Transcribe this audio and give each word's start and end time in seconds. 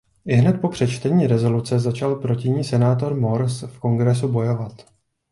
Ihned 0.25 0.61
po 0.61 0.69
přečtení 0.69 1.27
rezoluce 1.27 1.79
začal 1.79 2.15
proti 2.15 2.49
ní 2.49 2.63
senátor 2.63 3.15
Morse 3.19 3.67
v 3.67 3.79
Kongresu 3.79 4.27
bojovat. 4.27 4.85